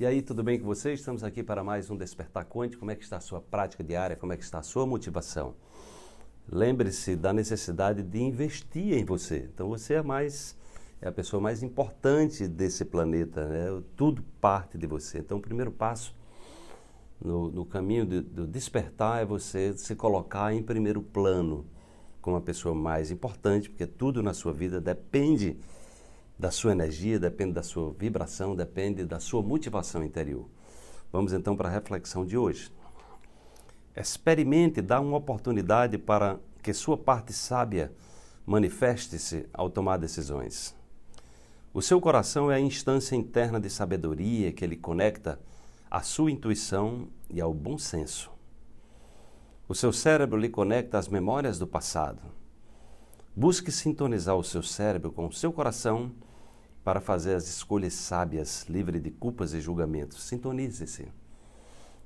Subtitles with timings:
[0.00, 1.00] E aí, tudo bem com vocês?
[1.00, 2.78] Estamos aqui para mais um Despertar Quântico.
[2.78, 4.14] Como é que está a sua prática diária?
[4.14, 5.56] Como é que está a sua motivação?
[6.48, 9.50] Lembre-se da necessidade de investir em você.
[9.52, 10.56] Então, você é mais
[11.02, 13.82] é a pessoa mais importante desse planeta, né?
[13.96, 15.18] Tudo parte de você.
[15.18, 16.14] Então, o primeiro passo
[17.20, 21.66] no, no caminho do, do despertar é você se colocar em primeiro plano
[22.22, 25.58] como a pessoa mais importante, porque tudo na sua vida depende
[26.38, 30.46] da sua energia, depende da sua vibração, depende da sua motivação interior.
[31.10, 32.70] Vamos então para a reflexão de hoje.
[33.96, 37.92] Experimente, dá uma oportunidade para que sua parte sábia
[38.46, 40.76] manifeste-se ao tomar decisões.
[41.74, 45.40] O seu coração é a instância interna de sabedoria que ele conecta
[45.90, 48.30] à sua intuição e ao bom senso.
[49.68, 52.22] O seu cérebro lhe conecta às memórias do passado.
[53.34, 56.12] Busque sintonizar o seu cérebro com o seu coração
[56.84, 60.22] para fazer as escolhas sábias, livre de culpas e julgamentos.
[60.24, 61.08] Sintonize-se.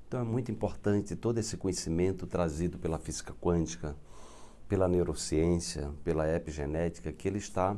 [0.08, 3.96] Então é muito importante todo esse conhecimento trazido pela física quântica,
[4.68, 7.76] pela neurociência, pela epigenética, que ele está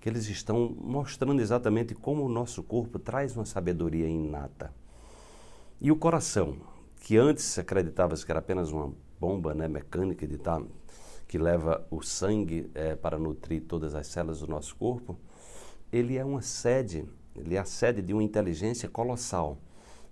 [0.00, 4.72] que eles estão mostrando exatamente como o nosso corpo traz uma sabedoria inata.
[5.78, 6.56] E o coração,
[7.00, 10.60] que antes se acreditava que era apenas uma bomba né, mecânica de tá,
[11.28, 15.18] que leva o sangue é, para nutrir todas as células do nosso corpo,
[15.92, 19.58] ele é uma sede, ele é a sede de uma inteligência colossal.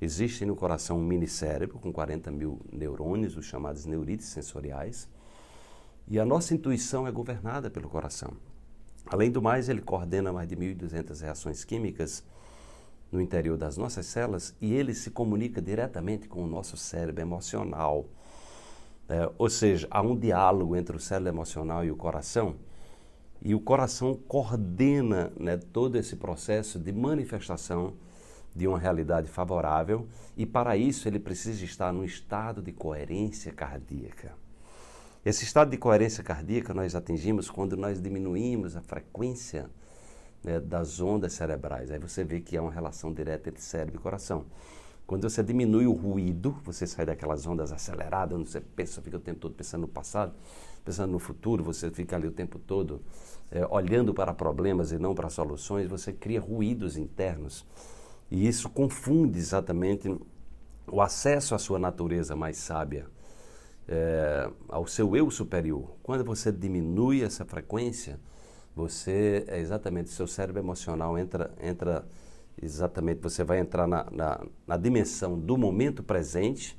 [0.00, 5.08] Existe no coração um minicérebro com 40 mil neurônios, os chamados neurites sensoriais,
[6.06, 8.32] e a nossa intuição é governada pelo coração.
[9.06, 12.22] Além do mais, ele coordena mais de 1.200 reações químicas
[13.10, 18.06] no interior das nossas células e ele se comunica diretamente com o nosso cérebro emocional.
[19.08, 22.56] É, ou seja, há um diálogo entre o cérebro emocional e o coração
[23.42, 27.94] e o coração coordena né, todo esse processo de manifestação
[28.55, 34.33] de uma realidade favorável e para isso ele precisa estar num estado de coerência cardíaca.
[35.25, 39.69] Esse estado de coerência cardíaca nós atingimos quando nós diminuímos a frequência
[40.43, 41.91] né, das ondas cerebrais.
[41.91, 44.47] Aí você vê que há uma relação direta entre cérebro e coração.
[45.08, 49.20] Quando você diminui o ruído, você sai daquelas ondas aceleradas, onde você pensa, fica o
[49.20, 50.34] tempo todo pensando no passado,
[50.84, 53.00] pensando no futuro, você fica ali o tempo todo
[53.50, 57.64] é, olhando para problemas e não para soluções, você cria ruídos internos.
[58.30, 60.14] E isso confunde exatamente
[60.86, 63.06] o acesso à sua natureza mais sábia,
[63.88, 65.97] é, ao seu eu superior.
[66.02, 68.20] Quando você diminui essa frequência,
[68.76, 72.06] você é exatamente, seu cérebro emocional entra, entra
[72.62, 76.78] exatamente, você vai entrar na, na, na dimensão do momento presente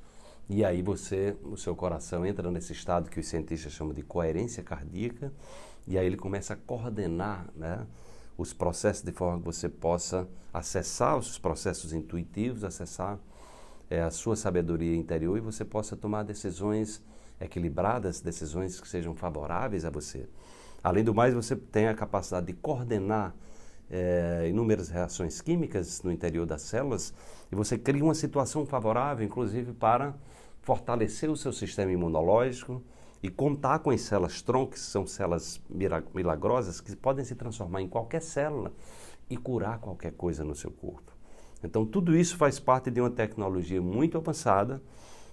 [0.49, 4.63] e aí você, o seu coração entra nesse estado que os cientistas chamam de coerência
[4.63, 5.31] cardíaca
[5.87, 7.85] e aí ele começa a coordenar, né?
[8.37, 13.19] os processos de forma que você possa acessar os processos intuitivos, acessar
[13.89, 17.03] é, a sua sabedoria interior e você possa tomar decisões
[17.39, 20.27] equilibradas, decisões que sejam favoráveis a você.
[20.81, 23.35] Além do mais, você tem a capacidade de coordenar
[23.89, 27.13] é, inúmeras reações químicas no interior das células
[27.51, 30.15] e você cria uma situação favorável, inclusive, para
[30.61, 32.83] fortalecer o seu sistema imunológico
[33.21, 35.61] e contar com as células tronco, que são células
[36.13, 38.71] milagrosas, que podem se transformar em qualquer célula
[39.29, 41.11] e curar qualquer coisa no seu corpo.
[41.63, 44.81] Então, tudo isso faz parte de uma tecnologia muito avançada,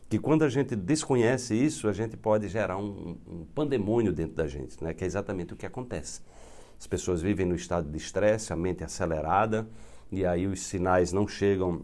[0.08, 4.46] que quando a gente desconhece isso, a gente pode gerar um, um pandemônio dentro da
[4.46, 4.94] gente, né?
[4.94, 6.20] que é exatamente o que acontece.
[6.78, 9.68] As pessoas vivem no estado de estresse, a mente é acelerada,
[10.10, 11.82] e aí os sinais não chegam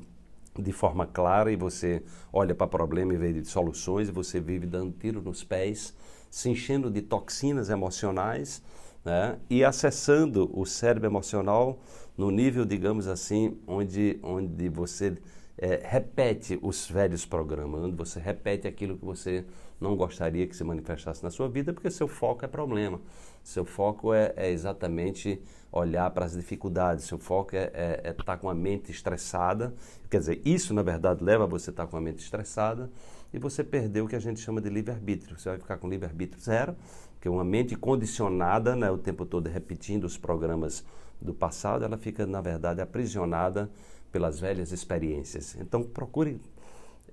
[0.59, 4.39] de forma clara e você olha para o problema em vez de soluções e você
[4.39, 5.95] vive dando tiro nos pés,
[6.31, 8.63] se enchendo de toxinas emocionais
[9.05, 9.39] né?
[9.49, 11.81] e acessando o cérebro emocional
[12.17, 15.17] no nível, digamos assim, onde, onde você
[15.59, 19.45] é, repete os velhos programas, você repete aquilo que você
[19.81, 23.01] não gostaria que se manifestasse na sua vida, porque seu foco é problema.
[23.43, 28.13] Seu foco é, é exatamente olhar para as dificuldades, seu foco é estar é, é
[28.13, 29.75] tá com a mente estressada.
[30.09, 32.91] Quer dizer, isso na verdade leva a você estar tá com a mente estressada
[33.33, 35.39] e você perdeu o que a gente chama de livre-arbítrio.
[35.39, 36.77] Você vai ficar com livre-arbítrio zero,
[37.15, 40.85] porque uma mente condicionada, né, o tempo todo repetindo os programas
[41.21, 43.71] do passado, ela fica, na verdade, aprisionada
[44.13, 45.57] pelas velhas experiências.
[45.59, 46.39] Então, procure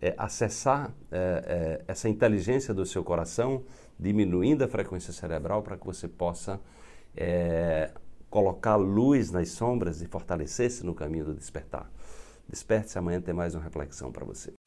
[0.02, 3.64] é, acessar é, é, essa inteligência do seu coração,
[4.00, 6.60] diminuindo a frequência cerebral para que você possa
[8.30, 11.92] colocar luz nas sombras e fortalecer-se no caminho do despertar.
[12.48, 14.59] Desperte-se amanhã tem mais uma reflexão para você.